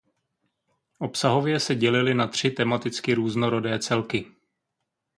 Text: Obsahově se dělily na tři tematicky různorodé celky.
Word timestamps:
Obsahově 0.99 1.59
se 1.59 1.75
dělily 1.75 2.13
na 2.13 2.27
tři 2.27 2.51
tematicky 2.51 3.13
různorodé 3.13 3.79
celky. 3.79 4.31